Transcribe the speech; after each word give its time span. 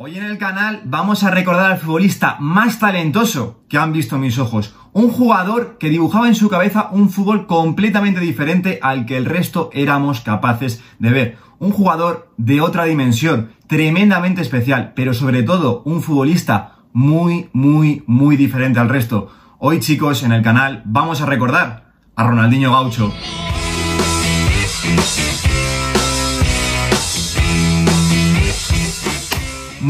Hoy 0.00 0.16
en 0.16 0.22
el 0.22 0.38
canal 0.38 0.82
vamos 0.84 1.24
a 1.24 1.30
recordar 1.32 1.72
al 1.72 1.78
futbolista 1.78 2.36
más 2.38 2.78
talentoso 2.78 3.64
que 3.68 3.78
han 3.78 3.92
visto 3.92 4.16
mis 4.16 4.38
ojos. 4.38 4.76
Un 4.92 5.10
jugador 5.10 5.76
que 5.76 5.88
dibujaba 5.88 6.28
en 6.28 6.36
su 6.36 6.48
cabeza 6.48 6.88
un 6.92 7.10
fútbol 7.10 7.48
completamente 7.48 8.20
diferente 8.20 8.78
al 8.80 9.06
que 9.06 9.16
el 9.16 9.24
resto 9.24 9.70
éramos 9.72 10.20
capaces 10.20 10.80
de 11.00 11.10
ver. 11.10 11.38
Un 11.58 11.72
jugador 11.72 12.32
de 12.36 12.60
otra 12.60 12.84
dimensión, 12.84 13.50
tremendamente 13.66 14.40
especial, 14.40 14.92
pero 14.94 15.14
sobre 15.14 15.42
todo 15.42 15.82
un 15.84 16.00
futbolista 16.00 16.76
muy, 16.92 17.48
muy, 17.52 18.04
muy 18.06 18.36
diferente 18.36 18.78
al 18.78 18.90
resto. 18.90 19.32
Hoy 19.58 19.80
chicos 19.80 20.22
en 20.22 20.30
el 20.30 20.42
canal 20.42 20.80
vamos 20.84 21.22
a 21.22 21.26
recordar 21.26 21.90
a 22.14 22.24
Ronaldinho 22.24 22.70
Gaucho. 22.70 23.12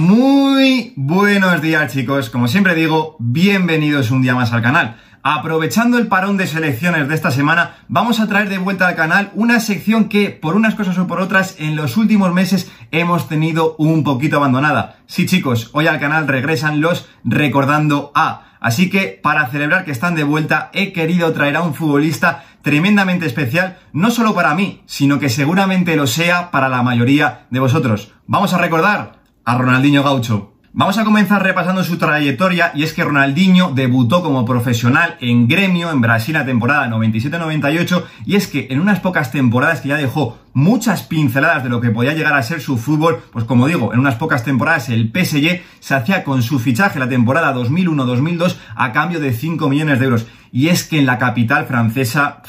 Muy 0.08 0.94
buenos 0.96 1.60
días 1.60 1.92
chicos, 1.92 2.30
como 2.30 2.48
siempre 2.48 2.74
digo, 2.74 3.16
bienvenidos 3.18 4.10
un 4.10 4.22
día 4.22 4.34
más 4.34 4.54
al 4.54 4.62
canal. 4.62 4.96
Aprovechando 5.22 5.98
el 5.98 6.06
parón 6.06 6.38
de 6.38 6.46
selecciones 6.46 7.08
de 7.08 7.14
esta 7.14 7.30
semana, 7.30 7.76
vamos 7.88 8.18
a 8.18 8.26
traer 8.26 8.48
de 8.48 8.56
vuelta 8.56 8.88
al 8.88 8.96
canal 8.96 9.30
una 9.34 9.60
sección 9.60 10.08
que, 10.08 10.30
por 10.30 10.56
unas 10.56 10.74
cosas 10.76 10.96
o 10.96 11.06
por 11.06 11.20
otras, 11.20 11.56
en 11.58 11.76
los 11.76 11.98
últimos 11.98 12.32
meses 12.32 12.72
hemos 12.90 13.28
tenido 13.28 13.76
un 13.76 14.02
poquito 14.02 14.38
abandonada. 14.38 14.96
Sí 15.06 15.26
chicos, 15.26 15.68
hoy 15.74 15.88
al 15.88 16.00
canal 16.00 16.26
regresan 16.26 16.80
los 16.80 17.06
Recordando 17.22 18.10
a. 18.14 18.44
Así 18.60 18.88
que, 18.88 19.20
para 19.22 19.48
celebrar 19.48 19.84
que 19.84 19.92
están 19.92 20.14
de 20.14 20.24
vuelta, 20.24 20.70
he 20.72 20.94
querido 20.94 21.30
traer 21.34 21.56
a 21.56 21.60
un 21.60 21.74
futbolista 21.74 22.44
tremendamente 22.62 23.26
especial, 23.26 23.76
no 23.92 24.10
solo 24.10 24.34
para 24.34 24.54
mí, 24.54 24.82
sino 24.86 25.18
que 25.18 25.28
seguramente 25.28 25.96
lo 25.96 26.06
sea 26.06 26.50
para 26.50 26.70
la 26.70 26.82
mayoría 26.82 27.46
de 27.50 27.60
vosotros. 27.60 28.14
Vamos 28.26 28.54
a 28.54 28.58
recordar 28.58 29.17
a 29.48 29.56
Ronaldinho 29.56 30.02
Gaucho. 30.02 30.52
Vamos 30.74 30.98
a 30.98 31.04
comenzar 31.04 31.42
repasando 31.42 31.82
su 31.82 31.96
trayectoria 31.96 32.70
y 32.74 32.82
es 32.82 32.92
que 32.92 33.02
Ronaldinho 33.02 33.72
debutó 33.74 34.22
como 34.22 34.44
profesional 34.44 35.16
en 35.20 35.48
gremio 35.48 35.90
en 35.90 36.02
Brasil 36.02 36.34
la 36.34 36.44
temporada 36.44 36.86
97-98 36.90 38.04
y 38.26 38.36
es 38.36 38.46
que 38.46 38.66
en 38.68 38.78
unas 38.78 39.00
pocas 39.00 39.32
temporadas 39.32 39.80
que 39.80 39.88
ya 39.88 39.96
dejó 39.96 40.38
muchas 40.52 41.02
pinceladas 41.02 41.64
de 41.64 41.70
lo 41.70 41.80
que 41.80 41.90
podía 41.90 42.12
llegar 42.12 42.34
a 42.34 42.42
ser 42.42 42.60
su 42.60 42.76
fútbol, 42.76 43.22
pues 43.32 43.46
como 43.46 43.66
digo, 43.66 43.94
en 43.94 44.00
unas 44.00 44.16
pocas 44.16 44.44
temporadas 44.44 44.90
el 44.90 45.10
PSG 45.10 45.62
se 45.80 45.94
hacía 45.94 46.24
con 46.24 46.42
su 46.42 46.58
fichaje 46.58 46.98
la 46.98 47.08
temporada 47.08 47.54
2001-2002 47.54 48.56
a 48.76 48.92
cambio 48.92 49.18
de 49.18 49.32
5 49.32 49.66
millones 49.70 49.98
de 49.98 50.04
euros 50.04 50.26
y 50.52 50.68
es 50.68 50.84
que 50.84 50.98
en 50.98 51.06
la 51.06 51.18
capital 51.18 51.64
francesa 51.64 52.42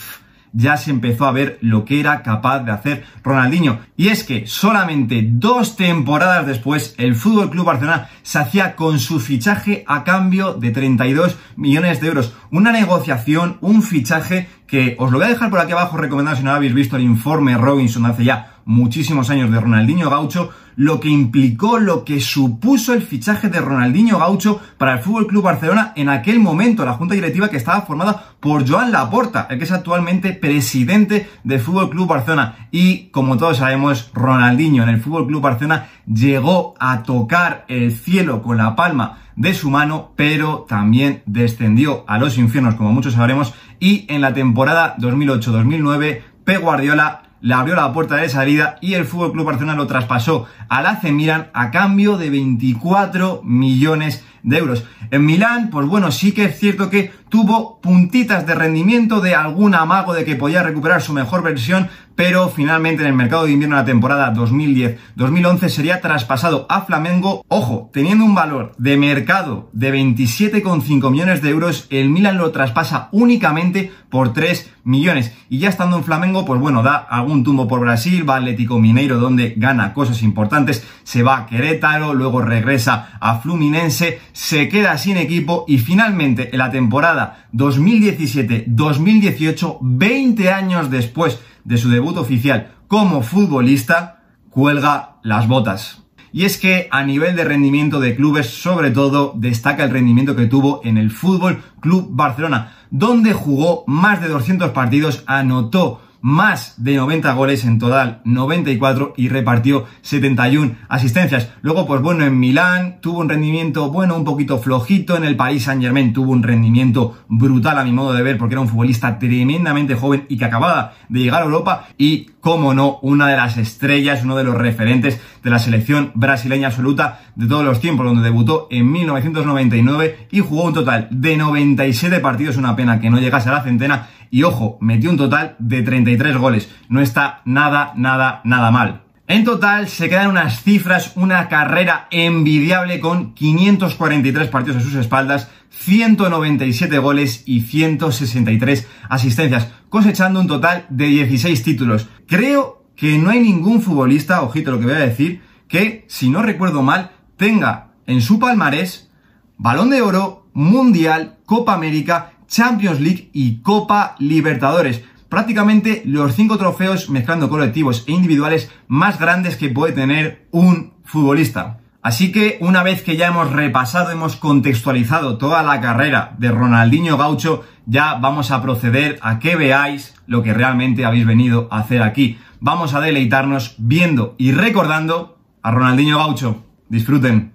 ya 0.53 0.77
se 0.77 0.91
empezó 0.91 1.25
a 1.25 1.31
ver 1.31 1.57
lo 1.61 1.85
que 1.85 1.99
era 1.99 2.23
capaz 2.23 2.59
de 2.59 2.71
hacer 2.71 3.03
Ronaldinho. 3.23 3.79
Y 3.95 4.09
es 4.09 4.23
que 4.23 4.47
solamente 4.47 5.25
dos 5.29 5.75
temporadas 5.75 6.45
después, 6.45 6.95
el 6.97 7.15
Fútbol 7.15 7.49
Club 7.49 7.65
Barcelona 7.65 8.09
se 8.23 8.39
hacía 8.39 8.75
con 8.75 8.99
su 8.99 9.19
fichaje 9.19 9.83
a 9.87 10.03
cambio 10.03 10.53
de 10.53 10.71
32 10.71 11.37
millones 11.55 12.01
de 12.01 12.07
euros. 12.07 12.33
Una 12.51 12.71
negociación, 12.71 13.57
un 13.61 13.83
fichaje 13.83 14.47
que 14.67 14.95
os 14.99 15.11
lo 15.11 15.17
voy 15.17 15.25
a 15.25 15.31
dejar 15.31 15.49
por 15.49 15.59
aquí 15.59 15.71
abajo 15.71 15.97
recomendado 15.97 16.37
si 16.37 16.43
no 16.43 16.51
habéis 16.51 16.73
visto 16.73 16.95
el 16.95 17.01
informe 17.01 17.57
Robinson 17.57 18.05
hace 18.05 18.23
ya 18.23 18.58
muchísimos 18.69 19.31
años 19.31 19.49
de 19.49 19.59
Ronaldinho 19.59 20.11
Gaucho, 20.11 20.51
lo 20.75 20.99
que 20.99 21.09
implicó, 21.09 21.79
lo 21.79 22.05
que 22.05 22.21
supuso 22.21 22.93
el 22.93 23.01
fichaje 23.01 23.49
de 23.49 23.59
Ronaldinho 23.59 24.19
Gaucho 24.19 24.61
para 24.77 24.93
el 24.93 24.99
Fútbol 24.99 25.25
Club 25.25 25.43
Barcelona 25.43 25.91
en 25.95 26.07
aquel 26.07 26.39
momento, 26.39 26.85
la 26.85 26.93
junta 26.93 27.15
directiva 27.15 27.49
que 27.49 27.57
estaba 27.57 27.81
formada 27.81 28.35
por 28.39 28.69
Joan 28.69 28.91
Laporta, 28.91 29.47
el 29.49 29.57
que 29.57 29.63
es 29.63 29.71
actualmente 29.71 30.33
presidente 30.33 31.27
del 31.43 31.59
Fútbol 31.59 31.89
Club 31.89 32.09
Barcelona. 32.09 32.69
Y 32.69 33.07
como 33.07 33.37
todos 33.37 33.57
sabemos, 33.57 34.11
Ronaldinho 34.13 34.83
en 34.83 34.89
el 34.89 35.01
Fútbol 35.01 35.25
Club 35.25 35.41
Barcelona 35.41 35.87
llegó 36.05 36.75
a 36.79 37.01
tocar 37.01 37.65
el 37.69 37.91
cielo 37.91 38.43
con 38.43 38.57
la 38.57 38.75
palma 38.75 39.17
de 39.35 39.55
su 39.55 39.71
mano, 39.71 40.11
pero 40.15 40.67
también 40.69 41.23
descendió 41.25 42.05
a 42.07 42.19
los 42.19 42.37
infiernos, 42.37 42.75
como 42.75 42.93
muchos 42.93 43.13
sabremos, 43.13 43.55
y 43.79 44.05
en 44.09 44.21
la 44.21 44.35
temporada 44.35 44.95
2008-2009, 44.99 46.21
P. 46.43 46.57
Guardiola 46.57 47.23
le 47.41 47.53
abrió 47.53 47.75
la 47.75 47.93
puerta 47.93 48.15
de 48.15 48.29
salida 48.29 48.77
y 48.81 48.93
el 48.93 49.05
Fútbol 49.05 49.31
Club 49.31 49.45
Barcelona 49.45 49.75
lo 49.75 49.87
traspasó 49.87 50.45
al 50.67 50.85
AC 50.85 51.11
Milan 51.11 51.49
a 51.53 51.71
cambio 51.71 52.17
de 52.17 52.29
24 52.29 53.41
millones 53.43 54.23
de 54.43 54.57
euros. 54.57 54.85
En 55.11 55.25
Milán, 55.25 55.69
pues 55.69 55.87
bueno, 55.87 56.11
sí 56.11 56.31
que 56.31 56.45
es 56.45 56.59
cierto 56.59 56.89
que 56.89 57.11
tuvo 57.29 57.79
puntitas 57.81 58.45
de 58.45 58.55
rendimiento 58.55 59.21
de 59.21 59.35
algún 59.35 59.75
amago 59.75 60.13
de 60.13 60.25
que 60.25 60.35
podía 60.35 60.63
recuperar 60.63 61.01
su 61.01 61.13
mejor 61.13 61.43
versión, 61.43 61.89
pero 62.19 62.49
finalmente 62.49 63.03
en 63.03 63.07
el 63.07 63.15
mercado 63.15 63.45
de 63.45 63.53
invierno 63.53 63.77
de 63.77 63.83
la 63.83 63.85
temporada 63.85 64.33
2010-2011 64.33 65.69
sería 65.69 66.01
traspasado 66.01 66.65
a 66.67 66.81
Flamengo, 66.81 67.45
ojo, 67.47 67.89
teniendo 67.93 68.25
un 68.25 68.35
valor 68.35 68.73
de 68.77 68.97
mercado 68.97 69.69
de 69.71 69.93
27,5 69.93 71.11
millones 71.11 71.41
de 71.41 71.49
euros, 71.49 71.87
el 71.89 72.09
Milan 72.09 72.37
lo 72.37 72.51
traspasa 72.51 73.07
únicamente 73.13 73.93
por 74.09 74.33
3 74.33 74.69
millones. 74.83 75.33
Y 75.47 75.59
ya 75.59 75.69
estando 75.69 75.95
en 75.95 76.03
Flamengo, 76.03 76.43
pues 76.43 76.59
bueno, 76.59 76.83
da 76.83 76.97
algún 76.97 77.45
tumbo 77.45 77.69
por 77.69 77.79
Brasil, 77.79 78.29
va 78.29 78.35
Atlético 78.35 78.79
Mineiro 78.79 79.17
donde 79.17 79.53
gana 79.55 79.93
cosas 79.93 80.21
importantes, 80.21 80.85
se 81.03 81.23
va 81.23 81.37
a 81.37 81.45
Querétaro, 81.45 82.13
luego 82.13 82.41
regresa 82.41 83.11
a 83.21 83.39
Fluminense, 83.39 84.19
se 84.33 84.67
queda 84.67 84.97
sin 84.97 85.15
equipo 85.15 85.63
y 85.69 85.77
finalmente 85.77 86.49
en 86.51 86.57
la 86.57 86.69
temporada 86.69 87.47
2017-2018, 87.53 89.77
20 89.79 90.51
años 90.51 90.89
después 90.89 91.39
de 91.69 91.77
su 91.77 91.89
debut 91.89 92.17
oficial 92.17 92.71
como 92.87 93.21
futbolista, 93.21 94.23
cuelga 94.49 95.19
las 95.21 95.47
botas. 95.47 96.03
Y 96.31 96.45
es 96.45 96.57
que 96.57 96.87
a 96.91 97.03
nivel 97.03 97.35
de 97.35 97.43
rendimiento 97.43 97.99
de 97.99 98.15
clubes, 98.15 98.49
sobre 98.49 98.89
todo, 98.89 99.33
destaca 99.35 99.83
el 99.83 99.91
rendimiento 99.91 100.35
que 100.35 100.47
tuvo 100.47 100.81
en 100.83 100.97
el 100.97 101.11
Fútbol 101.11 101.61
Club 101.79 102.07
Barcelona, 102.09 102.73
donde 102.89 103.33
jugó 103.33 103.83
más 103.85 104.19
de 104.19 104.29
200 104.29 104.71
partidos, 104.71 105.23
anotó 105.27 106.01
más 106.21 106.73
de 106.77 106.95
90 106.95 107.33
goles 107.33 107.63
en 107.65 107.79
total, 107.79 108.21
94 108.25 109.13
y 109.17 109.29
repartió 109.29 109.85
71 110.01 110.75
asistencias. 110.87 111.49
Luego, 111.61 111.85
pues 111.87 112.01
bueno, 112.01 112.25
en 112.25 112.39
Milán 112.39 112.99
tuvo 113.01 113.19
un 113.19 113.29
rendimiento, 113.29 113.91
bueno, 113.91 114.15
un 114.15 114.25
poquito 114.25 114.59
flojito, 114.59 115.15
en 115.15 115.23
el 115.23 115.35
Paris 115.35 115.63
Saint 115.63 115.81
Germain 115.81 116.13
tuvo 116.13 116.31
un 116.31 116.43
rendimiento 116.43 117.17
brutal 117.27 117.77
a 117.77 117.83
mi 117.83 117.91
modo 117.91 118.13
de 118.13 118.23
ver, 118.23 118.37
porque 118.37 118.55
era 118.55 118.61
un 118.61 118.67
futbolista 118.67 119.17
tremendamente 119.19 119.95
joven 119.95 120.25
y 120.29 120.37
que 120.37 120.45
acababa 120.45 120.93
de 121.07 121.19
llegar 121.19 121.41
a 121.41 121.45
Europa. 121.45 121.87
Y, 121.97 122.31
como 122.41 122.73
no, 122.73 122.99
una 123.01 123.27
de 123.27 123.37
las 123.37 123.57
estrellas, 123.57 124.23
uno 124.23 124.35
de 124.35 124.43
los 124.43 124.55
referentes 124.55 125.19
de 125.43 125.49
la 125.49 125.59
selección 125.59 126.11
brasileña 126.15 126.67
absoluta 126.67 127.21
de 127.35 127.47
todos 127.47 127.63
los 127.63 127.79
tiempos, 127.79 128.05
donde 128.05 128.23
debutó 128.23 128.67
en 128.71 128.91
1999 128.91 130.27
y 130.31 130.39
jugó 130.39 130.63
un 130.63 130.73
total 130.73 131.07
de 131.11 131.37
97 131.37 132.19
partidos, 132.19 132.57
una 132.57 132.75
pena 132.75 132.99
que 132.99 133.09
no 133.09 133.19
llegase 133.19 133.49
a 133.49 133.53
la 133.53 133.63
centena 133.63 134.09
y 134.31 134.43
ojo, 134.43 134.77
metió 134.81 135.09
un 135.09 135.17
total 135.17 135.55
de 135.59 135.81
33 135.81 136.37
goles. 136.37 136.69
No 136.87 137.01
está 137.01 137.41
nada, 137.45 137.93
nada, 137.95 138.41
nada 138.43 138.71
mal. 138.71 139.01
En 139.27 139.43
total 139.43 139.87
se 139.87 140.09
quedan 140.09 140.31
unas 140.31 140.63
cifras, 140.63 141.13
una 141.15 141.49
carrera 141.49 142.07
envidiable 142.09 142.99
con 142.99 143.35
543 143.35 144.47
partidos 144.47 144.77
a 144.77 144.81
sus 144.81 144.95
espaldas, 144.95 145.51
197 145.69 146.97
goles 146.97 147.43
y 147.45 147.61
163 147.61 148.87
asistencias, 149.07 149.67
cosechando 149.89 150.39
un 150.39 150.47
total 150.47 150.87
de 150.89 151.05
16 151.05 151.61
títulos. 151.61 152.07
Creo 152.27 152.85
que 152.95 153.19
no 153.19 153.29
hay 153.29 153.39
ningún 153.39 153.83
futbolista, 153.83 154.41
ojito 154.41 154.71
lo 154.71 154.79
que 154.79 154.85
voy 154.85 154.95
a 154.95 154.99
decir, 154.99 155.43
que, 155.67 156.05
si 156.07 156.29
no 156.29 156.41
recuerdo 156.41 156.81
mal, 156.81 157.11
tenga 157.37 157.91
en 158.07 158.21
su 158.21 158.39
palmarés 158.39 159.11
balón 159.57 159.91
de 159.91 160.01
oro, 160.01 160.47
mundial, 160.53 161.37
Copa 161.45 161.75
América 161.75 162.31
Champions 162.49 162.99
League 162.99 163.29
y 163.31 163.61
Copa 163.61 164.15
Libertadores. 164.19 165.03
Prácticamente 165.29 166.01
los 166.05 166.35
cinco 166.35 166.57
trofeos 166.57 167.09
mezclando 167.09 167.49
colectivos 167.49 168.03
e 168.07 168.11
individuales 168.11 168.71
más 168.87 169.19
grandes 169.19 169.55
que 169.55 169.69
puede 169.69 169.93
tener 169.93 170.47
un 170.51 170.93
futbolista. 171.05 171.77
Así 172.01 172.31
que 172.31 172.57
una 172.61 172.81
vez 172.81 173.03
que 173.03 173.17
ya 173.17 173.27
hemos 173.27 173.51
repasado, 173.51 174.11
hemos 174.11 174.35
contextualizado 174.37 175.37
toda 175.37 175.61
la 175.63 175.81
carrera 175.81 176.33
de 176.37 176.49
Ronaldinho 176.49 177.17
Gaucho, 177.17 177.63
ya 177.85 178.15
vamos 178.15 178.51
a 178.51 178.61
proceder 178.61 179.19
a 179.21 179.39
que 179.39 179.55
veáis 179.55 180.15
lo 180.25 180.41
que 180.41 180.53
realmente 180.53 181.05
habéis 181.05 181.25
venido 181.25 181.67
a 181.71 181.79
hacer 181.79 182.01
aquí. 182.01 182.39
Vamos 182.61 182.93
a 182.93 183.01
deleitarnos 183.01 183.75
viendo 183.77 184.35
y 184.37 184.53
recordando 184.53 185.37
a 185.61 185.71
Ronaldinho 185.71 186.17
Gaucho. 186.17 186.63
Disfruten. 186.87 187.53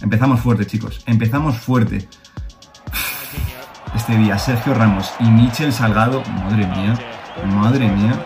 Empezamos 0.00 0.40
fuerte, 0.40 0.66
chicos. 0.66 1.02
Empezamos 1.06 1.56
fuerte 1.56 2.06
este 3.94 4.16
día 4.16 4.38
Sergio 4.38 4.74
Ramos 4.74 5.12
y 5.20 5.24
Michel 5.24 5.72
Salgado, 5.72 6.22
madre 6.44 6.66
mía, 6.66 6.98
madre 7.46 7.88
mía, 7.88 8.22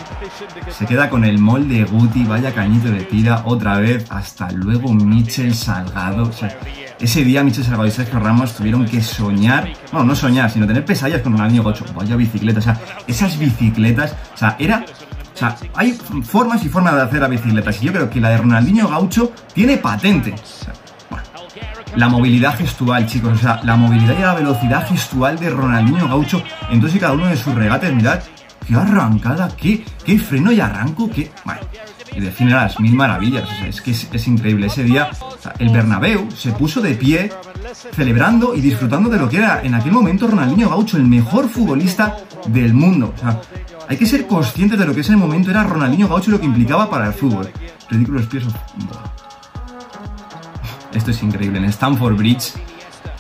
se 0.71 0.87
queda 0.87 1.11
con 1.11 1.25
el 1.25 1.39
molde 1.39 1.85
Guti, 1.85 2.25
vaya 2.25 2.53
cañito 2.53 2.91
de 2.91 3.05
tira 3.05 3.43
otra 3.45 3.79
vez, 3.79 4.07
hasta 4.11 4.51
luego 4.53 4.93
Michel 4.93 5.55
Salgado, 5.55 6.25
o 6.25 6.33
sea, 6.33 6.57
ese 6.99 7.25
día 7.25 7.43
Michel 7.43 7.65
Salgado 7.65 7.87
y 7.87 7.91
Sergio 7.91 8.19
Ramos 8.21 8.55
tuvieron 8.55 8.85
que 8.87 9.01
soñar, 9.01 9.73
bueno, 9.91 10.07
no 10.07 10.15
soñar, 10.15 10.51
sino 10.51 10.67
tener 10.67 10.85
pesadillas 10.85 11.23
con 11.23 11.33
Ronaldinho 11.33 11.63
Gocho, 11.63 11.85
vaya 11.95 12.17
bicicleta, 12.17 12.59
o 12.59 12.63
sea, 12.63 12.81
esas 13.07 13.39
bicicletas, 13.39 14.15
o 14.35 14.37
sea, 14.37 14.57
era 14.59 14.85
o 15.35 15.39
sea, 15.39 15.57
hay 15.75 15.93
formas 16.23 16.63
y 16.65 16.69
formas 16.69 16.95
de 16.95 17.03
hacer 17.03 17.21
la 17.21 17.29
bicicleta. 17.29 17.71
Y 17.71 17.87
yo 17.87 17.93
creo 17.93 18.11
que 18.11 18.21
la 18.21 18.29
de 18.29 18.37
Ronaldinho 18.37 18.87
Gaucho 18.89 19.33
tiene 19.55 19.79
patente. 19.79 20.35
O 20.35 20.37
sea, 20.37 20.75
la 21.97 22.09
movilidad 22.09 22.57
gestual, 22.57 23.07
chicos. 23.07 23.33
O 23.33 23.39
sea, 23.39 23.61
la 23.65 23.77
movilidad 23.77 24.19
y 24.19 24.23
la 24.23 24.35
velocidad 24.35 24.87
gestual 24.89 25.39
de 25.39 25.51
Ronaldinho 25.51 26.09
Gaucho 26.09 26.43
en 26.71 26.81
todos 26.81 26.95
y 26.95 26.99
cada 26.99 27.13
uno 27.13 27.27
de 27.27 27.37
sus 27.37 27.55
regates. 27.55 27.93
Mirad, 27.95 28.21
qué 28.67 28.75
arrancada, 28.75 29.49
qué, 29.57 29.85
qué 30.05 30.19
freno 30.19 30.53
y 30.53 30.61
arranco, 30.61 31.11
qué... 31.11 31.31
Vale, 31.45 31.61
y 32.15 32.21
define 32.21 32.53
las 32.53 32.79
mil 32.81 32.95
maravillas. 32.95 33.45
O 33.45 33.55
sea, 33.55 33.67
es 33.69 33.81
que 33.81 33.91
es, 33.91 34.29
increíble. 34.29 34.67
Ese 34.67 34.85
día, 34.85 35.11
el 35.59 35.71
Bernabéu 35.71 36.31
se 36.33 36.53
puso 36.53 36.81
de 36.81 36.95
pie 36.95 37.33
celebrando 37.95 38.55
y 38.55 38.61
disfrutando 38.61 39.09
de 39.09 39.19
lo 39.19 39.29
que 39.29 39.39
era 39.39 39.63
en 39.63 39.75
aquel 39.75 39.93
momento 39.93 40.27
Ronaldinho 40.27 40.69
Gaucho, 40.69 40.97
el 40.97 41.05
mejor 41.05 41.49
futbolista 41.49 42.17
del 42.47 42.75
mundo. 42.75 43.15
O 43.17 43.19
sea, 43.19 43.41
hay 43.89 43.97
que 43.97 44.07
ser 44.07 44.27
conscientes 44.27 44.79
de 44.79 44.87
lo 44.87 44.95
que 44.95 45.01
ese 45.01 45.17
momento 45.17 45.51
era 45.51 45.65
Ronaldinho 45.65 46.09
Gaucho 46.09 46.31
y 46.31 46.33
lo 46.33 46.41
que 46.41 46.47
implicaba 46.47 46.91
para 46.91 47.07
el 47.07 47.15
fútbol. 47.15 47.51
Ridículos 47.89 48.27
pies. 48.27 48.45
Esto 50.95 51.11
es 51.11 51.23
increíble. 51.23 51.59
En 51.59 51.65
Stamford 51.65 52.17
Bridge, 52.17 52.53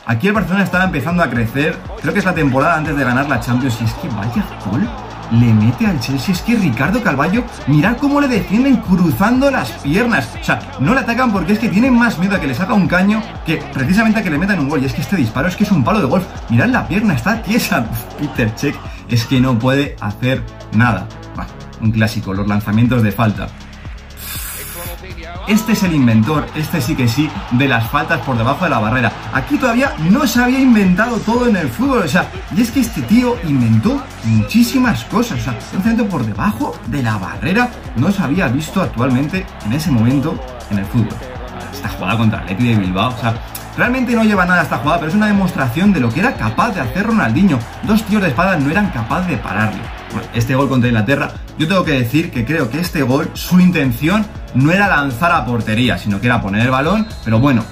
aquí 0.07 0.29
el 0.29 0.33
Barcelona 0.33 0.65
estaba 0.65 0.85
empezando 0.85 1.23
a 1.23 1.31
crecer. 1.31 1.77
Creo 2.01 2.13
que 2.13 2.19
es 2.19 2.25
la 2.25 2.35
temporada 2.35 2.77
antes 2.77 2.97
de 2.97 3.05
ganar 3.05 3.29
la 3.29 3.41
Champions. 3.41 3.79
Y 3.81 3.85
es 3.85 3.95
que 3.95 4.09
vaya 4.09 4.45
gol 4.71 4.89
le 5.33 5.53
mete 5.53 5.87
al 5.87 5.99
Chelsea. 6.01 6.35
Es 6.35 6.43
que 6.43 6.57
Ricardo 6.57 7.03
Calvallo, 7.03 7.45
mirad 7.67 7.97
cómo 7.97 8.21
le 8.21 8.29
defienden 8.29 8.77
cruzando 8.77 9.51
las 9.51 9.71
piernas. 9.79 10.29
O 10.41 10.45
sea, 10.45 10.61
no 10.79 10.95
le 10.95 11.01
atacan 11.01 11.33
porque 11.33 11.55
es 11.55 11.59
que 11.59 11.69
tienen 11.69 11.95
más 11.95 12.19
miedo 12.19 12.37
a 12.37 12.41
que 12.41 12.47
le 12.47 12.55
saca 12.55 12.75
un 12.75 12.87
caño 12.87 13.23
que 13.47 13.63
precisamente 13.73 14.21
a 14.21 14.23
que 14.23 14.31
le 14.31 14.39
metan 14.39 14.61
un 14.61 14.69
gol. 14.69 14.83
Y 14.83 14.87
es 14.87 14.93
que 14.93 15.01
este 15.01 15.17
disparo 15.17 15.49
es 15.49 15.57
que 15.57 15.65
es 15.65 15.73
un 15.73 15.85
palo 15.85 16.01
de 16.01 16.07
golf. 16.07 16.25
Mirad 16.51 16.69
la 16.69 16.87
pierna, 16.87 17.15
está 17.15 17.43
tiesa. 17.43 17.87
Peter 18.19 18.55
Check 18.55 18.77
es 19.09 19.25
que 19.25 19.41
no 19.41 19.59
puede 19.59 19.97
hacer 20.01 20.43
nada. 20.73 21.09
un 21.81 21.91
clásico, 21.91 22.33
los 22.33 22.47
lanzamientos 22.47 23.03
de 23.03 23.13
falta. 23.13 23.49
Este 25.53 25.73
es 25.73 25.83
el 25.83 25.95
inventor, 25.95 26.47
este 26.55 26.81
sí 26.81 26.95
que 26.95 27.07
sí, 27.07 27.29
de 27.51 27.69
las 27.69 27.91
faltas 27.91 28.23
por 28.23 28.39
debajo 28.39 28.65
de 28.65 28.71
la 28.71 28.79
barrera. 28.79 29.13
Aquí 29.35 29.59
todavía 29.59 29.93
no 30.11 30.27
se 30.27 30.43
había 30.43 30.59
inventado 30.59 31.19
todo 31.19 31.47
en 31.47 31.57
el 31.57 31.69
fútbol, 31.69 31.99
o 31.99 32.09
sea, 32.09 32.27
y 32.57 32.63
es 32.63 32.71
que 32.71 32.81
este 32.81 33.03
tío 33.03 33.37
inventó 33.47 34.03
muchísimas 34.25 35.05
cosas, 35.05 35.41
o 35.41 35.43
sea, 35.43 35.59
un 35.77 35.83
centro 35.83 36.07
por 36.07 36.25
debajo 36.25 36.75
de 36.87 37.03
la 37.03 37.19
barrera 37.19 37.69
no 37.97 38.11
se 38.11 38.23
había 38.23 38.49
visto 38.49 38.81
actualmente 38.81 39.45
en 39.67 39.75
ese 39.75 39.91
momento 39.91 40.43
en 40.71 40.79
el 40.79 40.87
fútbol. 40.87 41.15
Esta 41.71 41.91
jugada 41.91 42.17
contra 42.17 42.47
el 42.47 42.57
de 42.57 42.75
Bilbao, 42.75 43.13
o 43.15 43.21
sea, 43.21 43.35
Realmente 43.77 44.15
no 44.15 44.23
lleva 44.23 44.45
nada 44.45 44.63
esta 44.63 44.79
jugada, 44.79 44.99
pero 44.99 45.11
es 45.11 45.17
una 45.17 45.27
demostración 45.27 45.93
de 45.93 46.01
lo 46.01 46.13
que 46.13 46.21
era 46.21 46.35
capaz 46.35 46.73
de 46.73 46.81
hacer 46.83 47.07
Ronaldinho. 47.07 47.59
Dos 47.85 48.03
tíos 48.05 48.21
de 48.21 48.29
espada 48.29 48.57
no 48.59 48.71
eran 48.71 48.91
capaces 48.91 49.29
de 49.29 49.37
pararle. 49.39 49.81
este 50.35 50.55
gol 50.55 50.69
contra 50.69 50.89
Inglaterra, 50.89 51.33
yo 51.59 51.67
tengo 51.67 51.83
que 51.83 51.93
decir 51.93 52.31
que 52.31 52.45
creo 52.45 52.69
que 52.69 52.81
este 52.81 53.03
gol, 53.03 53.31
su 53.33 53.61
intención 53.61 54.27
no 54.55 54.73
era 54.73 54.89
lanzar 54.89 55.33
a 55.33 55.47
portería, 55.47 55.97
sino 55.97 56.21
que 56.21 56.27
era 56.27 56.43
poner 56.43 56.63
el 56.63 56.71
balón, 56.71 57.07
pero 57.25 57.39
bueno, 57.39 57.65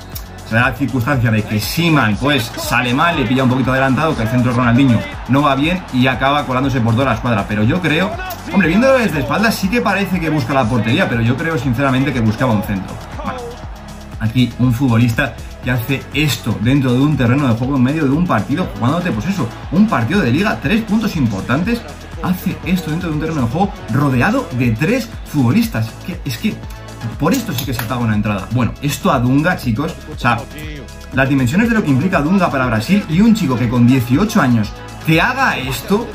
se 0.49 0.57
da 0.57 0.71
la 0.71 0.75
circunstancia 0.75 1.31
de 1.31 1.43
que 1.43 1.61
Siman 1.61 2.17
pues 2.17 2.51
sale 2.57 2.95
mal, 2.95 3.17
le 3.17 3.27
pilla 3.27 3.45
un 3.45 3.51
poquito 3.51 3.71
adelantado, 3.71 4.17
que 4.17 4.23
el 4.23 4.29
centro 4.29 4.53
de 4.53 4.57
Ronaldinho 4.57 4.99
no 5.29 5.43
va 5.43 5.55
bien 5.55 5.83
y 5.93 6.07
acaba 6.07 6.47
colándose 6.47 6.81
por 6.81 6.95
toda 6.95 7.07
la 7.07 7.15
escuadra. 7.15 7.45
Pero 7.47 7.63
yo 7.63 7.81
creo, 7.81 8.11
hombre, 8.53 8.69
viéndolo 8.69 8.95
desde 8.95 9.21
espaldas 9.21 9.55
sí 9.55 9.69
que 9.69 9.83
parece 9.83 10.19
que 10.19 10.31
busca 10.31 10.55
la 10.55 10.65
portería, 10.65 11.09
pero 11.09 11.21
yo 11.21 11.37
creo 11.37 11.59
sinceramente 11.59 12.13
que 12.13 12.21
buscaba 12.21 12.53
un 12.53 12.63
centro. 12.63 12.95
Bueno, 13.23 13.39
aquí 14.19 14.53
un 14.59 14.73
futbolista 14.73 15.35
que 15.65 15.71
hace 15.71 16.03
esto 16.15 16.59
dentro 16.63 16.93
de 16.93 17.01
un 17.01 17.17
terreno 17.17 17.47
de 17.47 17.55
juego 17.55 17.77
en 17.77 17.83
medio 17.83 18.05
de 18.05 18.11
un 18.11 18.27
partido, 18.27 18.69
jugándote 18.79 19.13
pues 19.13 19.27
eso, 19.27 19.49
un 19.73 19.87
partido 19.89 20.21
de 20.21 20.31
liga, 20.31 20.59
tres 20.63 20.83
puntos 20.83 21.17
importantes 21.17 21.81
hace 22.23 22.57
esto 22.65 22.91
dentro 22.91 23.09
de 23.09 23.15
un 23.15 23.21
terreno 23.21 23.43
de 23.43 23.49
juego 23.49 23.73
rodeado 23.93 24.49
de 24.59 24.71
tres 24.73 25.09
futbolistas. 25.27 25.91
Que, 26.07 26.21
es 26.25 26.39
que 26.39 26.55
por 27.19 27.33
esto 27.33 27.53
sí 27.53 27.65
que 27.65 27.75
se 27.75 27.83
paga 27.85 28.01
una 28.01 28.15
entrada. 28.15 28.49
Bueno, 28.53 28.73
esto 28.83 29.11
a 29.11 29.21
Dunga, 29.21 29.57
chicos, 29.57 29.95
o 30.15 30.19
sea, 30.19 30.41
las 31.15 31.29
dimensiones 31.29 31.69
de 31.69 31.75
lo 31.75 31.83
que 31.83 31.91
implica 31.91 32.21
Dunga 32.21 32.51
para 32.51 32.67
Brasil 32.67 33.05
y 33.09 33.21
un 33.21 33.35
chico 33.35 33.57
que 33.57 33.69
con 33.69 33.87
18 33.87 34.41
años 34.41 34.73
te 35.07 35.21
haga 35.21 35.57
esto, 35.59 36.07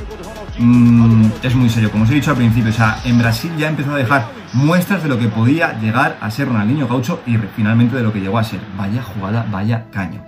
mm, 0.57 1.25
es 1.43 1.55
muy 1.55 1.69
serio. 1.69 1.91
Como 1.91 2.03
os 2.03 2.09
he 2.09 2.15
dicho 2.15 2.31
al 2.31 2.37
principio, 2.37 2.69
o 2.69 2.73
sea, 2.73 2.99
en 3.05 3.17
Brasil 3.17 3.51
ya 3.57 3.69
empezó 3.69 3.93
a 3.93 3.97
dejar 3.97 4.27
muestras 4.53 5.03
de 5.03 5.09
lo 5.09 5.19
que 5.19 5.27
podía 5.27 5.79
llegar 5.79 6.17
a 6.21 6.31
ser 6.31 6.47
Ronaldinho 6.47 6.87
Gaucho 6.87 7.21
y 7.25 7.37
finalmente 7.55 7.95
de 7.95 8.03
lo 8.03 8.13
que 8.13 8.21
llegó 8.21 8.37
a 8.37 8.43
ser. 8.43 8.59
Vaya 8.77 9.03
jugada, 9.03 9.45
vaya 9.51 9.85
caño. 9.91 10.23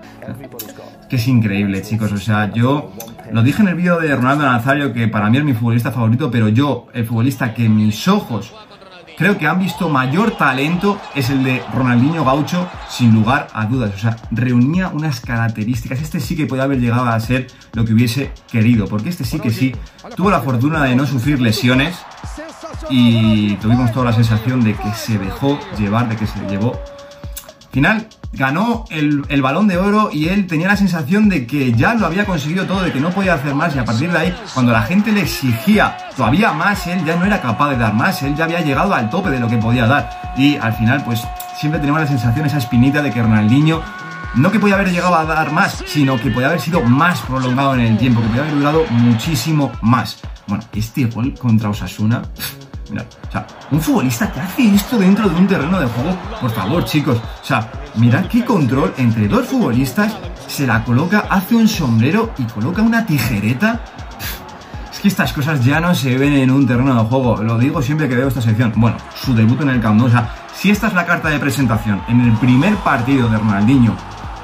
Que 1.09 1.15
es 1.15 1.27
increíble, 1.27 1.81
chicos. 1.81 2.11
O 2.11 2.17
sea, 2.17 2.51
yo 2.51 2.91
lo 3.31 3.41
dije 3.43 3.61
en 3.61 3.69
el 3.69 3.75
vídeo 3.75 3.99
de 3.99 4.15
Ronaldo 4.15 4.43
Nazario 4.43 4.93
que 4.93 5.07
para 5.07 5.29
mí 5.29 5.37
es 5.37 5.43
mi 5.43 5.53
futbolista 5.53 5.91
favorito, 5.91 6.29
pero 6.29 6.49
yo, 6.49 6.87
el 6.93 7.05
futbolista 7.05 7.53
que 7.53 7.69
mis 7.69 8.07
ojos 8.07 8.53
creo 9.17 9.37
que 9.37 9.47
han 9.47 9.59
visto 9.59 9.89
mayor 9.89 10.37
talento 10.37 11.01
es 11.15 11.29
el 11.29 11.43
de 11.43 11.63
Ronaldinho 11.73 12.23
Gaucho, 12.23 12.69
sin 12.89 13.13
lugar 13.13 13.47
a 13.53 13.65
dudas. 13.65 13.91
O 13.95 13.97
sea, 13.97 14.15
reunía 14.31 14.89
unas 14.89 15.19
características. 15.19 16.01
Este 16.01 16.19
sí 16.19 16.35
que 16.35 16.45
podía 16.45 16.63
haber 16.63 16.79
llegado 16.79 17.05
a 17.05 17.19
ser 17.19 17.47
lo 17.73 17.83
que 17.83 17.93
hubiese 17.93 18.31
querido, 18.49 18.87
porque 18.87 19.09
este 19.09 19.25
sí 19.25 19.39
que 19.39 19.49
sí 19.49 19.75
tuvo 20.15 20.29
la 20.29 20.41
fortuna 20.41 20.83
de 20.83 20.95
no 20.95 21.05
sufrir 21.05 21.41
lesiones 21.41 21.97
y 22.89 23.55
tuvimos 23.55 23.91
toda 23.91 24.05
la 24.05 24.13
sensación 24.13 24.63
de 24.63 24.75
que 24.75 24.93
se 24.93 25.17
dejó 25.17 25.59
llevar, 25.77 26.07
de 26.07 26.15
que 26.15 26.27
se 26.27 26.39
llevó 26.47 26.79
final 27.71 28.07
ganó 28.33 28.85
el, 28.89 29.41
balón 29.41 29.67
de 29.67 29.77
oro 29.77 30.09
y 30.11 30.27
él 30.27 30.47
tenía 30.47 30.67
la 30.67 30.77
sensación 30.77 31.29
de 31.29 31.47
que 31.47 31.73
ya 31.73 31.93
lo 31.93 32.05
había 32.05 32.25
conseguido 32.25 32.65
todo, 32.65 32.81
de 32.81 32.91
que 32.91 32.99
no 32.99 33.11
podía 33.11 33.33
hacer 33.33 33.55
más 33.55 33.75
y 33.75 33.79
a 33.79 33.85
partir 33.85 34.11
de 34.11 34.17
ahí, 34.17 34.35
cuando 34.53 34.71
la 34.71 34.83
gente 34.83 35.11
le 35.11 35.21
exigía 35.21 35.97
todavía 36.15 36.51
más, 36.51 36.87
él 36.87 37.03
ya 37.05 37.15
no 37.15 37.25
era 37.25 37.41
capaz 37.41 37.69
de 37.71 37.77
dar 37.77 37.93
más, 37.93 38.21
él 38.23 38.35
ya 38.35 38.45
había 38.45 38.61
llegado 38.61 38.93
al 38.93 39.09
tope 39.09 39.29
de 39.29 39.39
lo 39.39 39.47
que 39.47 39.57
podía 39.57 39.87
dar 39.87 40.35
y 40.37 40.55
al 40.57 40.73
final 40.73 41.03
pues 41.03 41.21
siempre 41.57 41.79
teníamos 41.79 42.01
la 42.01 42.07
sensación, 42.07 42.45
esa 42.45 42.57
espinita 42.57 43.01
de 43.01 43.11
que 43.11 43.21
Ronaldinho 43.21 43.81
no 44.35 44.51
que 44.51 44.59
podía 44.59 44.75
haber 44.75 44.91
llegado 44.91 45.15
a 45.15 45.25
dar 45.25 45.51
más, 45.51 45.83
sino 45.87 46.19
que 46.21 46.29
podía 46.29 46.47
haber 46.47 46.61
sido 46.61 46.81
más 46.83 47.21
prolongado 47.21 47.73
en 47.75 47.81
el 47.81 47.97
tiempo, 47.97 48.21
que 48.21 48.27
podía 48.27 48.43
haber 48.43 48.55
durado 48.55 48.85
muchísimo 48.89 49.71
más. 49.81 50.19
Bueno, 50.47 50.63
este 50.73 51.05
gol 51.05 51.33
contra 51.33 51.69
Osasuna 51.69 52.21
Mira, 52.89 53.05
o 53.27 53.31
sea, 53.31 53.45
un 53.71 53.81
futbolista 53.81 54.31
que 54.31 54.39
hace 54.39 54.75
esto 54.75 54.97
dentro 54.97 55.27
de 55.27 55.35
un 55.35 55.47
terreno 55.47 55.79
de 55.79 55.87
juego, 55.87 56.15
por 56.39 56.51
favor, 56.51 56.85
chicos. 56.85 57.17
O 57.17 57.45
sea, 57.45 57.69
mirad 57.95 58.25
qué 58.27 58.45
control 58.45 58.93
entre 58.97 59.27
dos 59.27 59.47
futbolistas, 59.47 60.15
se 60.47 60.65
la 60.65 60.83
coloca, 60.83 61.25
hace 61.29 61.55
un 61.55 61.67
sombrero 61.67 62.31
y 62.37 62.43
coloca 62.43 62.81
una 62.81 63.05
tijereta. 63.05 63.81
Es 64.91 64.99
que 64.99 65.09
estas 65.09 65.33
cosas 65.33 65.63
ya 65.63 65.79
no 65.79 65.93
se 65.93 66.17
ven 66.17 66.33
en 66.33 66.49
un 66.49 66.65
terreno 66.65 66.95
de 66.95 67.07
juego. 67.07 67.43
Lo 67.43 67.57
digo 67.57 67.81
siempre 67.81 68.09
que 68.09 68.15
veo 68.15 68.29
esta 68.29 68.41
sección. 68.41 68.73
Bueno, 68.75 68.97
su 69.15 69.35
debut 69.35 69.61
en 69.61 69.69
el 69.69 69.81
Camp 69.81 69.97
Nou. 69.99 70.07
O 70.07 70.09
sea, 70.09 70.33
si 70.55 70.71
esta 70.71 70.87
es 70.87 70.93
la 70.93 71.05
carta 71.05 71.29
de 71.29 71.37
presentación 71.39 72.01
en 72.07 72.21
el 72.21 72.31
primer 72.37 72.75
partido 72.77 73.29
de 73.29 73.37
Ronaldinho 73.37 73.95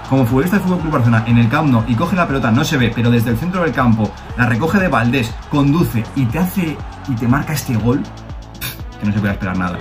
como 0.09 0.27
futbolista 0.27 0.59
del 0.59 0.77
Club 0.77 0.91
Barcelona 0.91 1.23
en 1.25 1.39
el 1.39 1.49
Camp 1.49 1.71
Nou 1.71 1.83
y 1.87 1.95
coge 1.95 2.15
la 2.15 2.27
pelota, 2.27 2.51
no 2.51 2.63
se 2.63 2.77
ve, 2.77 2.91
pero 2.93 3.09
desde 3.09 3.31
el 3.31 3.37
centro 3.37 3.63
del 3.63 3.71
campo 3.71 4.11
la 4.37 4.45
recoge 4.45 4.77
de 4.77 4.89
Valdés, 4.89 5.33
conduce 5.49 6.03
y 6.15 6.25
te 6.25 6.37
hace 6.37 6.77
y 7.07 7.15
te 7.15 7.27
marca 7.27 7.53
este 7.53 7.75
gol, 7.75 8.03
no 9.03 9.13
se 9.13 9.19
puede 9.19 9.33
esperar 9.33 9.57
nada. 9.57 9.79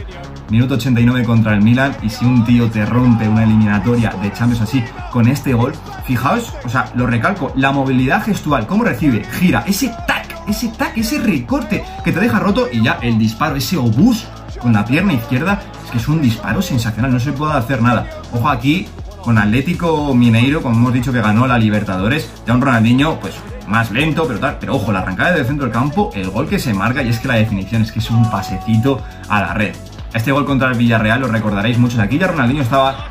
Minuto 0.50 0.74
89 0.74 1.24
contra 1.24 1.54
el 1.54 1.62
Milan 1.62 1.96
y 2.02 2.10
si 2.10 2.24
un 2.24 2.44
tío 2.44 2.70
te 2.70 2.84
rompe 2.84 3.28
una 3.28 3.44
eliminatoria 3.44 4.10
de 4.22 4.32
Champions 4.32 4.62
así 4.62 4.82
con 5.10 5.28
este 5.28 5.54
gol, 5.54 5.72
fijaos, 6.04 6.54
o 6.64 6.68
sea, 6.68 6.92
lo 6.94 7.06
recalco, 7.06 7.52
la 7.56 7.72
movilidad 7.72 8.24
gestual, 8.24 8.66
cómo 8.66 8.84
recibe, 8.84 9.24
gira, 9.24 9.64
ese 9.66 9.88
tac, 10.06 10.26
ese 10.48 10.68
tac, 10.68 10.96
ese 10.96 11.18
recorte 11.18 11.84
que 12.04 12.12
te 12.12 12.20
deja 12.20 12.38
roto 12.38 12.68
y 12.70 12.82
ya 12.82 12.98
el 13.02 13.18
disparo, 13.18 13.56
ese 13.56 13.76
obús 13.76 14.26
con 14.60 14.72
la 14.72 14.84
pierna 14.84 15.14
izquierda, 15.14 15.62
es 15.84 15.90
que 15.90 15.98
es 15.98 16.08
un 16.08 16.20
disparo 16.20 16.62
sensacional, 16.62 17.12
no 17.12 17.20
se 17.20 17.32
puede 17.32 17.54
hacer 17.54 17.82
nada. 17.82 18.06
Ojo 18.32 18.48
aquí 18.48 18.86
con 19.22 19.38
Atlético 19.38 20.14
Mineiro, 20.14 20.62
como 20.62 20.76
hemos 20.76 20.92
dicho 20.92 21.12
que 21.12 21.20
ganó 21.20 21.46
la 21.46 21.58
Libertadores, 21.58 22.30
ya 22.46 22.54
un 22.54 22.60
Ronaldinho, 22.60 23.18
pues 23.20 23.34
más 23.66 23.90
lento, 23.90 24.26
pero 24.26 24.38
tal. 24.38 24.58
Pero 24.58 24.76
ojo, 24.76 24.92
la 24.92 25.00
arrancada 25.00 25.32
del 25.32 25.46
centro 25.46 25.66
del 25.66 25.72
campo, 25.72 26.10
el 26.14 26.30
gol 26.30 26.48
que 26.48 26.58
se 26.58 26.74
marca 26.74 27.02
y 27.02 27.08
es 27.08 27.18
que 27.18 27.28
la 27.28 27.34
definición 27.34 27.82
es 27.82 27.92
que 27.92 27.98
es 27.98 28.10
un 28.10 28.30
pasecito 28.30 29.02
a 29.28 29.40
la 29.40 29.54
red. 29.54 29.74
Este 30.14 30.30
gol 30.32 30.44
contra 30.44 30.68
el 30.70 30.76
Villarreal 30.76 31.20
lo 31.20 31.28
recordaréis 31.28 31.78
muchos. 31.78 31.98
Aquí 31.98 32.18
ya 32.18 32.26
Ronaldinho 32.26 32.62
estaba 32.62 33.06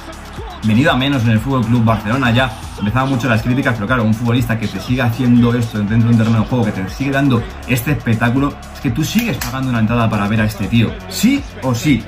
venido 0.63 0.91
a 0.91 0.95
menos 0.95 1.23
en 1.23 1.31
el 1.31 1.39
Fútbol 1.39 1.65
Club 1.65 1.83
Barcelona 1.83 2.31
ya. 2.31 2.51
Empezaban 2.77 3.09
mucho 3.09 3.27
las 3.27 3.41
críticas, 3.41 3.75
pero 3.75 3.87
claro, 3.87 4.03
un 4.03 4.13
futbolista 4.13 4.57
que 4.57 4.67
te 4.67 4.79
siga 4.79 5.05
haciendo 5.05 5.53
esto 5.53 5.79
dentro 5.79 6.09
de 6.09 6.09
un 6.09 6.17
terreno 6.17 6.39
de 6.41 6.45
juego, 6.45 6.65
que 6.65 6.71
te 6.71 6.89
sigue 6.89 7.11
dando 7.11 7.43
este 7.67 7.91
espectáculo, 7.91 8.53
es 8.73 8.79
que 8.81 8.91
tú 8.91 9.03
sigues 9.03 9.37
pagando 9.37 9.69
una 9.69 9.79
entrada 9.79 10.09
para 10.09 10.27
ver 10.27 10.41
a 10.41 10.45
este 10.45 10.67
tío. 10.67 10.91
Sí 11.09 11.43
o 11.63 11.73
sí. 11.73 12.03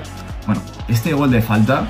Bueno, 0.45 0.61
este 0.87 1.13
gol 1.13 1.31
de 1.31 1.41
falta 1.41 1.85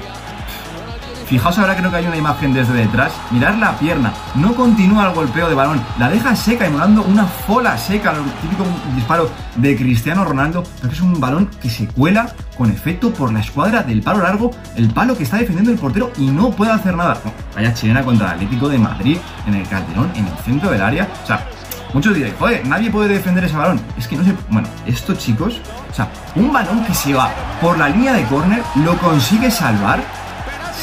Fijaos 1.26 1.58
ahora 1.58 1.76
creo 1.76 1.90
que 1.90 1.98
hay 1.98 2.06
una 2.06 2.18
imagen 2.18 2.54
desde 2.54 2.74
detrás. 2.74 3.12
Mirad 3.32 3.56
la 3.56 3.78
pierna. 3.78 4.14
No 4.36 4.54
continúa 4.54 5.08
el 5.08 5.16
golpeo 5.16 5.50
de 5.50 5.56
balón. 5.56 5.82
La 5.98 6.10
deja 6.10 6.36
seca, 6.36 6.66
emulando 6.66 7.04
una 7.04 7.26
fola 7.26 7.78
seca. 7.78 8.12
El 8.12 8.24
típico 8.42 8.66
disparo 8.96 9.30
de 9.56 9.76
Cristiano 9.76 10.26
Ronaldo. 10.26 10.64
Pero 10.82 10.94
es 10.94 11.02
un 11.02 11.20
balón 11.20 11.50
que 11.62 11.70
se 11.70 11.88
cuela 11.88 12.34
con 12.58 12.70
efecto 12.72 13.14
por 13.14 13.32
la 13.32 13.40
escuadra 13.40 13.84
del 13.84 14.02
palo 14.02 14.24
largo. 14.24 14.52
El 14.76 14.90
palo 14.92 15.18
que 15.18 15.24
está 15.24 15.38
defendiendo 15.38 15.72
el 15.72 15.78
portero 15.78 16.12
y 16.18 16.28
no 16.28 16.52
puede 16.52 16.72
hacer 16.72 16.96
nada. 16.96 17.18
vaya 17.56 17.74
chilena 17.74 18.04
contra 18.04 18.28
el 18.28 18.34
Atlético 18.34 18.70
de 18.70 18.78
Madrid 18.78 19.18
en 19.48 19.56
el 19.56 19.68
Calderón, 19.68 20.12
en 20.16 20.28
el 20.28 20.38
centro 20.44 20.70
del 20.72 20.82
área. 20.82 21.08
O 21.24 21.28
sea, 21.28 21.46
Muchos 21.94 22.16
diréis, 22.16 22.34
joder, 22.40 22.66
nadie 22.66 22.90
puede 22.90 23.08
defender 23.14 23.44
ese 23.44 23.56
balón. 23.56 23.80
Es 23.98 24.08
que 24.08 24.18
no 24.18 24.24
sé. 24.24 24.34
Bueno, 24.50 24.68
esto, 24.88 25.14
chicos, 25.14 25.62
o 25.92 25.94
sea, 25.94 26.10
un 26.36 26.52
balón 26.52 26.84
que 26.86 26.94
se 26.94 27.14
va 27.14 27.32
por 27.62 27.78
la 27.78 27.88
línea 27.88 28.14
de 28.14 28.24
córner, 28.24 28.64
lo 28.84 28.98
consigue 28.98 29.52
salvar 29.52 30.04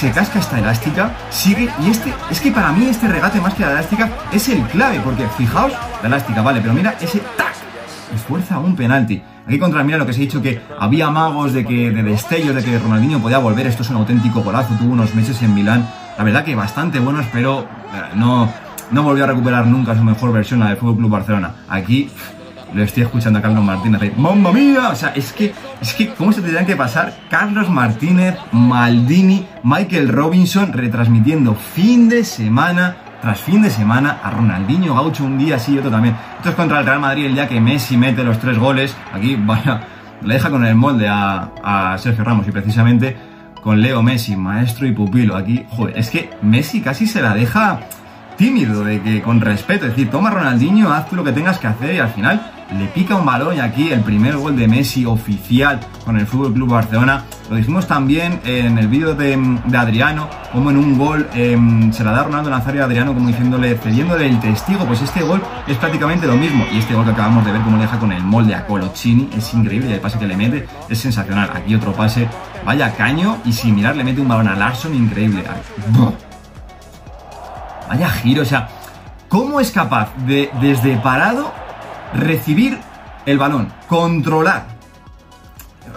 se 0.01 0.11
casca 0.13 0.39
esta 0.39 0.59
elástica, 0.59 1.15
sigue 1.29 1.69
y 1.85 1.91
este, 1.91 2.15
es 2.31 2.41
que 2.41 2.51
para 2.51 2.73
mí 2.73 2.87
este 2.87 3.07
regate 3.07 3.39
más 3.39 3.53
que 3.53 3.65
la 3.65 3.73
elástica 3.73 4.09
es 4.33 4.49
el 4.49 4.63
clave, 4.69 4.99
porque 5.05 5.29
fijaos, 5.37 5.73
la 6.01 6.09
elástica, 6.09 6.41
vale, 6.41 6.63
pero 6.63 6.73
mira 6.73 6.95
ese 6.99 7.19
tac, 7.37 7.53
esfuerza 8.15 8.59
un 8.61 8.75
penalti. 8.75 9.23
Aquí 9.47 9.59
contra 9.59 9.85
mira 9.85 9.99
lo 9.99 10.07
que 10.07 10.15
se 10.15 10.21
ha 10.21 10.23
dicho 10.23 10.41
que 10.41 10.59
había 10.79 11.11
magos 11.11 11.53
de 11.53 11.67
que 11.67 11.91
de 11.91 12.03
destellos 12.03 12.55
de 12.55 12.65
que 12.65 12.79
Ronaldinho 12.79 13.21
podía 13.21 13.37
volver, 13.37 13.67
esto 13.67 13.83
es 13.83 13.91
un 13.91 13.97
auténtico 13.97 14.41
golazo, 14.41 14.73
tuvo 14.77 14.95
unos 14.95 15.15
meses 15.15 15.43
en 15.43 15.53
Milán, 15.53 15.87
la 16.17 16.25
verdad 16.25 16.47
que 16.47 16.55
bastante 16.55 16.99
buenos, 16.99 17.27
pero 17.31 17.61
eh, 17.61 18.15
no, 18.15 18.51
no 18.93 19.03
volvió 19.03 19.25
a 19.25 19.27
recuperar 19.27 19.67
nunca 19.67 19.95
su 19.95 20.03
mejor 20.03 20.33
versión, 20.33 20.61
la 20.61 20.69
del 20.69 20.79
Fútbol 20.79 20.97
Club 20.97 21.11
Barcelona. 21.11 21.57
Aquí 21.69 22.09
lo 22.75 22.83
estoy 22.83 23.03
escuchando 23.03 23.39
a 23.39 23.43
Carlos 23.43 23.65
Martínez. 23.65 24.17
¡Mamma 24.17 24.53
mía! 24.53 24.89
O 24.91 24.95
sea, 24.95 25.11
es 25.11 25.33
que, 25.33 25.53
es 25.81 25.95
que, 25.95 26.09
¿cómo 26.15 26.33
se 26.33 26.41
tendrían 26.41 26.67
que 26.67 26.77
pasar 26.77 27.15
Carlos 27.29 27.69
Martínez, 27.69 28.37
Maldini, 28.53 29.47
Michael 29.63 30.09
Robinson 30.09 30.73
retransmitiendo 30.73 31.55
fin 31.55 32.09
de 32.09 32.25
semana 32.25 32.97
tras 33.21 33.41
fin 33.41 33.61
de 33.63 33.71
semana 33.71 34.19
a 34.23 34.31
Ronaldinho 34.31 34.95
Gaucho 34.95 35.25
un 35.25 35.39
día 35.39 35.59
sí 35.59 35.75
y 35.75 35.79
otro 35.79 35.91
también. 35.91 36.17
Esto 36.39 36.51
es 36.51 36.55
contra 36.55 36.81
el 36.81 36.87
Real 36.87 37.01
Madrid 37.01 37.27
el 37.27 37.35
día 37.35 37.49
que 37.49 37.61
Messi 37.61 37.97
mete 37.97 38.25
los 38.25 38.39
tres 38.39 38.59
goles. 38.59 38.97
Aquí, 39.13 39.37
vaya, 39.41 39.83
le 40.23 40.35
deja 40.35 40.51
con 40.51 40.65
el 40.65 40.75
molde 40.75 41.07
a, 41.09 41.97
Sergio 41.99 42.25
Ramos 42.25 42.47
y 42.49 42.51
precisamente 42.51 43.17
con 43.63 43.81
Leo 43.83 44.03
Messi, 44.03 44.37
maestro 44.37 44.87
y 44.87 44.93
pupilo. 44.93 45.37
Aquí, 45.37 45.67
joder, 45.69 45.99
es 45.99 46.09
que 46.11 46.31
Messi 46.43 46.81
casi 46.81 47.07
se 47.07 47.21
la 47.21 47.35
deja 47.35 47.81
tímido, 48.37 48.85
de 48.85 49.03
que 49.03 49.21
con 49.21 49.43
respeto, 49.43 49.85
es 49.85 49.91
decir, 49.91 50.11
toma 50.11 50.31
Ronaldinho, 50.31 50.91
haz 50.91 51.13
lo 51.13 51.23
que 51.23 51.33
tengas 51.33 51.59
que 51.59 51.67
hacer 51.67 51.95
y 51.95 51.99
al 51.99 52.09
final 52.09 52.41
le 52.79 52.87
pica 52.87 53.17
un 53.17 53.27
balón 53.27 53.57
y 53.57 53.61
aquí 53.61 53.91
el 53.91 54.01
primer 54.01 54.37
gol 54.37 54.57
de 54.57 54.69
Messi 54.69 55.05
oficial 55.05 55.81
con 56.05 56.17
el 56.19 56.27
Fútbol 56.27 56.55
Club 56.55 56.71
Barcelona. 56.71 57.25
Lo 57.49 57.57
dijimos 57.57 57.87
también 57.87 58.41
en 58.45 58.79
el 58.79 58.87
vídeo 58.87 59.15
de, 59.15 59.35
Adriano, 59.77 60.29
como 60.53 60.71
en 60.71 60.77
un 60.77 60.97
gol 60.97 61.29
em, 61.35 61.93
se 61.93 62.05
la 62.05 62.13
da 62.13 62.23
Ronaldo 62.23 62.49
Nazario 62.49 62.83
a 62.83 62.85
Adriano, 62.85 63.13
como 63.13 63.27
diciéndole, 63.27 63.77
cediéndole 63.77 64.29
el 64.29 64.39
testigo. 64.39 64.85
Pues 64.87 65.03
este 65.03 65.23
gol 65.23 65.43
es 65.67 65.77
prácticamente 65.79 66.27
lo 66.27 66.37
mismo. 66.37 66.65
Y 66.73 66.79
este 66.79 66.95
gol 66.95 67.05
que 67.05 67.11
acabamos 67.11 67.45
de 67.45 67.53
ver, 67.53 67.61
como 67.63 67.77
le 67.77 67.83
deja 67.83 67.99
con 67.99 68.13
el 68.13 68.23
molde 68.23 68.55
a 68.55 68.67
Colochini, 68.67 69.29
es 69.37 69.53
increíble. 69.53 69.95
El 69.95 70.01
pase 70.01 70.19
que 70.19 70.27
le 70.27 70.37
mete 70.37 70.69
es 70.89 70.99
sensacional. 70.99 71.51
Aquí 71.53 71.75
otro 71.75 71.93
pase, 71.93 72.29
vaya 72.65 72.95
caño, 72.95 73.39
y 73.45 73.53
sin 73.53 73.75
mirar 73.75 73.97
le 73.97 74.05
mete 74.05 74.21
un 74.21 74.29
balón 74.29 74.47
a 74.47 74.55
Larson, 74.55 74.95
increíble. 74.95 75.43
Vaya 77.89 78.09
giro, 78.11 78.43
o 78.43 78.45
sea, 78.45 78.69
¿cómo 79.29 79.59
es 79.59 79.73
capaz 79.73 80.15
de, 80.25 80.49
desde 80.61 80.97
parado, 80.99 81.53
recibir 82.15 82.79
el 83.27 83.39
balón, 83.39 83.69
controlar. 83.89 84.67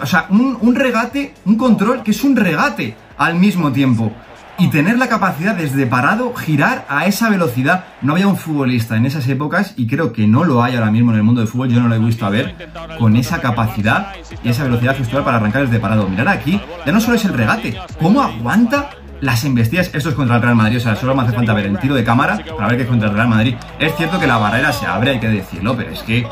O 0.02 0.06
sea, 0.06 0.26
un, 0.30 0.74
regate, 0.74 1.34
un 1.44 1.56
control 1.56 2.02
que 2.02 2.10
es 2.10 2.24
un 2.24 2.36
regate 2.36 2.96
al 3.16 3.36
mismo 3.36 3.72
tiempo. 3.72 4.12
Y 4.56 4.68
tener 4.68 4.98
la 4.98 5.08
capacidad 5.08 5.56
desde 5.56 5.84
parado 5.84 6.32
girar 6.34 6.86
a 6.88 7.06
esa 7.06 7.28
velocidad. 7.28 7.86
No 8.02 8.12
había 8.12 8.28
un 8.28 8.36
futbolista 8.36 8.96
en 8.96 9.04
esas 9.04 9.26
épocas, 9.26 9.74
y 9.76 9.88
creo 9.88 10.12
que 10.12 10.28
no 10.28 10.44
lo 10.44 10.62
hay 10.62 10.76
ahora 10.76 10.92
mismo 10.92 11.10
en 11.10 11.18
el 11.18 11.24
mundo 11.24 11.40
del 11.40 11.48
fútbol, 11.48 11.70
yo 11.70 11.80
no 11.80 11.88
lo 11.88 11.94
he 11.96 11.98
visto 11.98 12.24
a 12.24 12.30
ver, 12.30 12.54
con 13.00 13.16
esa 13.16 13.40
capacidad 13.40 14.12
y 14.44 14.48
esa 14.48 14.62
velocidad 14.62 14.96
gestual 14.96 15.24
para 15.24 15.38
arrancar 15.38 15.62
desde 15.62 15.80
parado. 15.80 16.08
Mirar 16.08 16.28
aquí, 16.28 16.60
ya 16.86 16.92
no 16.92 17.00
solo 17.00 17.16
es 17.16 17.24
el 17.24 17.32
regate, 17.32 17.76
cómo 17.98 18.22
aguanta 18.22 18.90
las 19.20 19.44
embestidas, 19.44 19.90
esto 19.92 20.10
es 20.10 20.14
contra 20.14 20.36
el 20.36 20.42
Real 20.42 20.56
Madrid, 20.56 20.78
o 20.78 20.80
sea, 20.80 20.96
solo 20.96 21.14
me 21.14 21.22
hace 21.22 21.32
falta 21.32 21.54
ver 21.54 21.66
el 21.66 21.78
tiro 21.78 21.94
de 21.94 22.04
cámara 22.04 22.38
para 22.56 22.68
ver 22.68 22.76
que 22.76 22.82
es 22.82 22.88
contra 22.88 23.08
el 23.08 23.14
Real 23.14 23.28
Madrid. 23.28 23.54
Es 23.78 23.94
cierto 23.96 24.18
que 24.18 24.26
la 24.26 24.38
barrera 24.38 24.72
se 24.72 24.86
abre, 24.86 25.12
hay 25.12 25.20
que 25.20 25.28
decirlo, 25.28 25.76
pero 25.76 25.90
es 25.90 26.02
que 26.02 26.26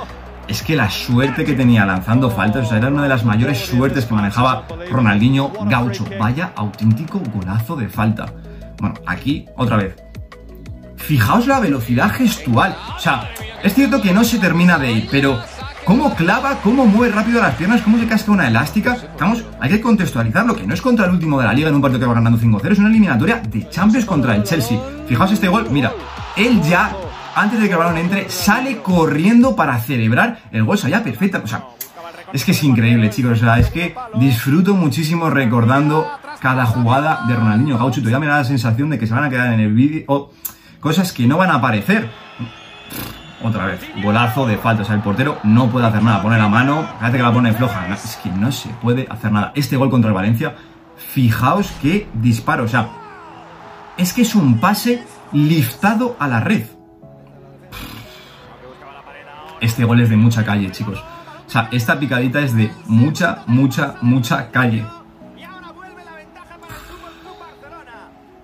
es 0.49 0.63
que 0.63 0.77
la 0.77 0.91
suerte 0.91 1.45
que 1.45 1.55
tenía 1.55 1.87
lanzando 1.87 2.31
faltas, 2.31 2.67
o 2.67 2.69
sea, 2.69 2.79
era 2.79 2.89
una 2.89 3.05
de 3.05 3.09
las 3.09 3.25
mayores 3.25 3.59
suertes 3.59 4.05
que 4.05 4.15
manejaba 4.15 4.67
Ronaldinho 4.91 5.53
Gaucho. 5.67 6.05
Vaya 6.19 6.53
auténtico 6.57 7.23
golazo 7.33 7.77
de 7.77 7.89
falta. 7.89 8.27
Bueno, 8.79 8.97
aquí 9.07 9.47
otra 9.57 9.77
vez. 9.77 9.97
Fijaos 10.97 11.47
la 11.47 11.61
velocidad 11.61 12.11
gestual. 12.11 12.77
O 12.97 12.99
sea, 12.99 13.31
es 13.63 13.75
cierto 13.75 14.03
que 14.03 14.13
no 14.13 14.25
se 14.25 14.39
termina 14.39 14.79
de 14.79 14.93
ir, 14.93 15.09
pero 15.11 15.41
cómo 15.85 16.15
clava, 16.15 16.59
cómo 16.63 16.87
mueve 16.87 17.15
rápido 17.15 17.41
las 17.41 17.55
piernas, 17.55 17.83
cómo 17.83 17.99
se 17.99 18.07
casca 18.07 18.33
una 18.33 18.49
elástica. 18.49 18.97
Vamos, 19.19 19.45
hay 19.61 19.71
que 19.71 19.81
contextualizarlo, 19.81 20.55
que 20.57 20.67
no 20.67 20.75
es 20.75 20.83
contra 20.83 21.07
el 21.07 21.13
último 21.13 21.41
de 21.41 21.47
la 21.47 21.53
liga 21.53 21.69
en 21.69 21.75
un 21.75 21.83
partido 21.83 22.01
que 22.01 22.07
va 22.07 22.15
ganando 22.15 22.39
5-0, 22.39 22.73
es 22.73 22.79
una 22.79 22.89
eliminatoria 22.89 23.43
de 23.49 23.69
Champions 23.69 24.05
contra 24.05 24.35
el 24.37 24.45
Chelsea. 24.45 24.79
Fijaos 25.07 25.33
este 25.33 25.49
gol, 25.49 25.69
mira, 25.71 25.93
él 26.37 26.63
ya, 26.63 26.95
antes 27.35 27.61
de 27.61 27.67
que 27.67 27.73
el 27.73 27.79
balón 27.79 27.99
entre, 27.99 28.29
sale 28.31 28.79
corriendo 28.79 29.57
para 29.57 29.79
celebrar 29.79 30.39
el 30.53 30.65
gol, 30.65 30.75
o 30.75 30.79
sea, 30.79 30.91
ya 30.91 31.03
perfecta, 31.03 31.41
o 31.45 31.47
sea, 31.47 31.65
es 32.33 32.45
que 32.45 32.53
es 32.53 32.63
increíble, 32.63 33.11
chicos, 33.11 33.33
o 33.33 33.45
sea, 33.45 33.59
es 33.59 33.69
que 33.69 33.95
disfruto 34.15 34.75
muchísimo 34.75 35.31
recordando 35.31 36.09
cada 36.41 36.67
jugada 36.67 37.25
de 37.29 37.35
Ronaldinho 37.35 37.79
Gaucho, 37.79 38.01
todavía 38.01 38.19
me 38.19 38.27
da 38.27 38.39
la 38.39 38.45
sensación 38.45 38.91
de 38.91 38.99
que 38.99 39.07
se 39.07 39.15
van 39.15 39.25
a 39.25 39.31
quedar 39.31 39.53
en 39.53 39.61
el 39.61 39.73
vídeo, 39.73 40.31
cosas 40.81 41.13
que 41.13 41.27
no 41.27 41.37
van 41.37 41.51
a 41.51 41.55
aparecer 41.55 42.11
otra 43.43 43.67
vez, 43.67 43.81
golazo 44.03 44.47
de 44.47 44.57
falta. 44.57 44.83
O 44.83 44.85
sea, 44.85 44.95
el 44.95 45.03
portero 45.03 45.39
no 45.43 45.69
puede 45.69 45.87
hacer 45.87 46.03
nada. 46.03 46.23
Pone 46.23 46.39
la 46.39 46.49
mano, 46.49 46.87
parece 46.99 47.19
que 47.19 47.23
la 47.23 47.33
pone 47.33 47.53
floja. 47.53 47.89
Es 47.89 48.19
que 48.23 48.31
no 48.31 48.51
se 48.53 48.69
puede 48.71 49.07
hacer 49.11 49.33
nada. 49.33 49.53
Este 49.55 49.77
gol 49.77 49.91
contra 49.91 50.09
el 50.09 50.15
Valencia, 50.15 50.55
fijaos 50.97 51.73
qué 51.83 52.09
disparo. 52.15 52.65
O 52.65 52.69
sea, 52.69 52.89
es 53.97 54.13
que 54.13 54.23
es 54.23 54.35
un 54.35 54.59
pase 54.59 55.05
liftado 55.33 56.17
a 56.19 56.29
la 56.29 56.41
red. 56.41 56.65
Este 59.61 59.85
gol 59.85 60.01
es 60.01 60.11
de 60.11 60.17
mucha 60.17 60.45
calle, 60.45 60.71
chicos. 60.73 60.99
O 61.47 61.51
sea, 61.51 61.69
esta 61.71 61.99
picadita 61.99 62.41
es 62.41 62.57
de 62.57 62.73
mucha, 62.87 63.45
mucha, 63.47 63.97
mucha 64.01 64.51
calle. 64.51 64.85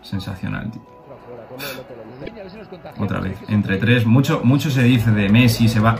Sensacional, 0.02 0.70
tío. 0.70 0.97
Otra 2.98 3.20
vez, 3.20 3.38
entre 3.48 3.76
tres. 3.78 4.06
Mucho, 4.06 4.40
mucho 4.44 4.70
se 4.70 4.82
dice 4.82 5.10
de 5.10 5.28
Messi, 5.28 5.68
se 5.68 5.80
va. 5.80 5.96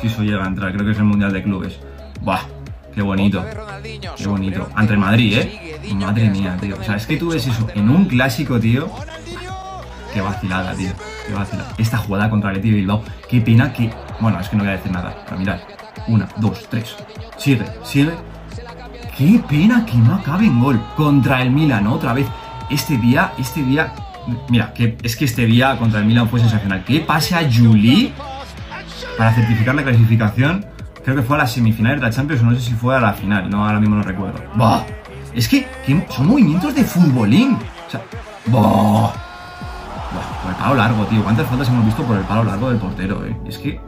Si 0.00 0.06
eso 0.06 0.22
llega 0.22 0.44
a 0.44 0.48
entrar, 0.48 0.72
creo 0.72 0.84
que 0.84 0.92
es 0.92 0.98
el 0.98 1.04
Mundial 1.04 1.32
de 1.32 1.42
Clubes. 1.42 1.80
Buah, 2.20 2.42
qué 2.94 3.02
bonito. 3.02 3.44
Qué 4.16 4.26
bonito. 4.26 4.68
Ante 4.74 4.96
Madrid, 4.96 5.38
¿eh? 5.38 5.94
Madre 5.94 6.30
mía, 6.30 6.56
tío. 6.60 6.76
O 6.78 6.82
sea, 6.82 6.96
es 6.96 7.06
que 7.06 7.16
tú 7.16 7.30
ves 7.30 7.46
eso 7.46 7.66
en 7.74 7.90
un 7.90 8.04
clásico, 8.06 8.60
tío. 8.60 8.88
Qué 10.12 10.20
vacilada, 10.20 10.74
tío. 10.74 10.90
Qué 11.26 11.34
vacilada. 11.34 11.72
Esta 11.78 11.98
jugada 11.98 12.30
contra 12.30 12.50
el 12.50 12.58
Etio 12.58 12.74
Bilbao. 12.74 13.02
Qué 13.28 13.40
pena 13.40 13.72
que... 13.72 13.90
Bueno, 14.20 14.40
es 14.40 14.48
que 14.48 14.56
no 14.56 14.64
voy 14.64 14.72
a 14.72 14.76
decir 14.76 14.92
nada. 14.92 15.16
Pero 15.24 15.38
mirad. 15.38 15.60
Una, 16.06 16.28
dos, 16.36 16.66
tres. 16.68 16.96
Sigue, 17.36 17.64
sigue. 17.82 18.12
Qué 19.18 19.42
pena 19.48 19.84
que 19.84 19.96
no 19.96 20.14
acabe 20.14 20.46
en 20.46 20.60
gol. 20.60 20.80
Contra 20.96 21.42
el 21.42 21.50
Milan, 21.50 21.88
otra 21.88 22.12
vez 22.12 22.28
este 22.70 22.96
día, 22.98 23.32
este 23.36 23.64
día, 23.64 23.92
mira, 24.48 24.72
que 24.72 24.96
es 25.02 25.16
que 25.16 25.24
este 25.24 25.44
día 25.44 25.76
contra 25.76 25.98
el 25.98 26.06
Milan 26.06 26.28
fue 26.28 26.38
sensacional. 26.38 26.84
¿Qué 26.84 27.00
pase 27.00 27.34
a 27.34 27.40
Juli 27.50 28.14
para 29.18 29.34
certificar 29.34 29.74
la 29.74 29.82
clasificación? 29.82 30.64
Creo 31.02 31.16
que 31.16 31.22
fue 31.22 31.34
a 31.34 31.40
las 31.40 31.52
semifinales 31.52 32.00
de 32.00 32.06
la 32.06 32.12
Champions, 32.12 32.44
no 32.44 32.54
sé 32.54 32.60
si 32.60 32.74
fue 32.74 32.96
a 32.96 33.00
la 33.00 33.12
final, 33.12 33.50
no, 33.50 33.66
ahora 33.66 33.80
mismo 33.80 33.96
no 33.96 34.04
recuerdo. 34.04 34.40
¡Bah! 34.54 34.84
Es 35.34 35.48
que, 35.48 35.66
son 36.10 36.28
movimientos 36.28 36.72
de 36.76 36.84
futbolín. 36.84 37.54
O 37.54 37.90
sea, 37.90 38.00
¡bah! 38.46 39.12
Por 40.42 40.52
el 40.52 40.56
palo 40.58 40.74
largo, 40.76 41.04
tío. 41.06 41.24
¿Cuántas 41.24 41.48
faltas 41.48 41.68
hemos 41.68 41.84
visto 41.84 42.04
por 42.04 42.16
el 42.16 42.22
palo 42.22 42.44
largo 42.44 42.70
del 42.70 42.78
portero, 42.78 43.26
eh? 43.26 43.36
Es 43.48 43.58
que. 43.58 43.80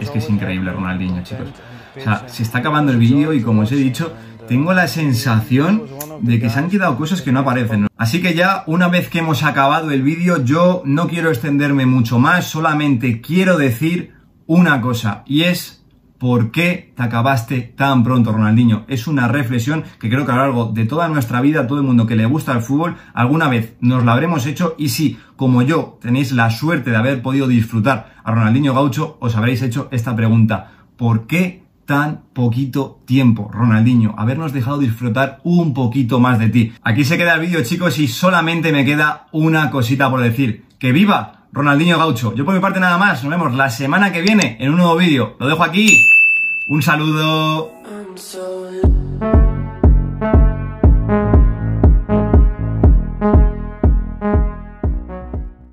Es 0.00 0.08
que 0.08 0.18
es 0.18 0.30
increíble 0.30 0.70
Ronaldinho, 0.72 1.20
chicos. 1.24 1.48
O 1.96 2.00
sea, 2.00 2.28
se 2.28 2.42
está 2.42 2.58
acabando 2.58 2.92
el 2.92 2.98
vídeo 2.98 3.32
y 3.32 3.42
como 3.42 3.62
os 3.62 3.72
he 3.72 3.76
dicho, 3.76 4.12
tengo 4.46 4.72
la 4.72 4.88
sensación 4.88 5.82
de 6.20 6.40
que 6.40 6.50
se 6.50 6.58
han 6.58 6.70
quedado 6.70 6.96
cosas 6.96 7.22
que 7.22 7.32
no 7.32 7.40
aparecen. 7.40 7.86
Así 7.96 8.20
que 8.20 8.34
ya 8.34 8.64
una 8.66 8.88
vez 8.88 9.08
que 9.08 9.18
hemos 9.18 9.42
acabado 9.42 9.90
el 9.90 10.02
vídeo, 10.02 10.44
yo 10.44 10.82
no 10.84 11.08
quiero 11.08 11.30
extenderme 11.30 11.86
mucho 11.86 12.18
más, 12.18 12.46
solamente 12.46 13.20
quiero 13.20 13.58
decir 13.58 14.14
una 14.46 14.80
cosa 14.80 15.22
y 15.26 15.42
es 15.42 15.78
¿Por 16.18 16.50
qué 16.50 16.92
te 16.96 17.02
acabaste 17.04 17.60
tan 17.60 18.02
pronto, 18.02 18.32
Ronaldinho? 18.32 18.84
Es 18.88 19.06
una 19.06 19.28
reflexión 19.28 19.84
que 20.00 20.10
creo 20.10 20.26
que 20.26 20.32
a 20.32 20.34
lo 20.34 20.40
largo 20.40 20.64
de 20.72 20.84
toda 20.84 21.08
nuestra 21.08 21.40
vida, 21.40 21.68
todo 21.68 21.78
el 21.78 21.84
mundo 21.84 22.06
que 22.06 22.16
le 22.16 22.26
gusta 22.26 22.52
el 22.52 22.60
fútbol, 22.60 22.96
alguna 23.14 23.48
vez 23.48 23.76
nos 23.80 24.04
la 24.04 24.14
habremos 24.14 24.44
hecho 24.46 24.74
y 24.78 24.88
si, 24.88 25.16
como 25.36 25.62
yo, 25.62 25.96
tenéis 26.00 26.32
la 26.32 26.50
suerte 26.50 26.90
de 26.90 26.96
haber 26.96 27.22
podido 27.22 27.46
disfrutar 27.46 28.16
a 28.24 28.32
Ronaldinho 28.32 28.74
Gaucho, 28.74 29.16
os 29.20 29.36
habréis 29.36 29.62
hecho 29.62 29.86
esta 29.92 30.16
pregunta. 30.16 30.72
¿Por 30.96 31.28
qué 31.28 31.67
tan 31.88 32.24
poquito 32.34 33.00
tiempo, 33.06 33.48
Ronaldinho, 33.50 34.14
habernos 34.18 34.52
dejado 34.52 34.76
disfrutar 34.76 35.40
un 35.42 35.72
poquito 35.72 36.20
más 36.20 36.38
de 36.38 36.50
ti. 36.50 36.74
Aquí 36.82 37.02
se 37.02 37.16
queda 37.16 37.32
el 37.32 37.40
vídeo, 37.40 37.64
chicos, 37.64 37.98
y 37.98 38.08
solamente 38.08 38.72
me 38.72 38.84
queda 38.84 39.26
una 39.32 39.70
cosita 39.70 40.10
por 40.10 40.20
decir. 40.20 40.66
¡Que 40.78 40.92
viva 40.92 41.46
Ronaldinho 41.50 41.96
Gaucho! 41.96 42.34
Yo 42.34 42.44
por 42.44 42.52
mi 42.52 42.60
parte 42.60 42.78
nada 42.78 42.98
más, 42.98 43.24
nos 43.24 43.30
vemos 43.30 43.54
la 43.54 43.70
semana 43.70 44.12
que 44.12 44.20
viene 44.20 44.58
en 44.60 44.68
un 44.68 44.76
nuevo 44.76 44.96
vídeo. 44.96 45.36
Lo 45.40 45.48
dejo 45.48 45.64
aquí. 45.64 46.06
Un 46.68 46.82
saludo. 46.82 47.72